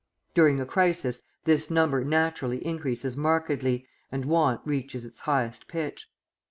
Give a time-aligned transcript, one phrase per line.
[0.33, 6.07] During a crisis this number naturally increases markedly, and want reaches its highest pitch.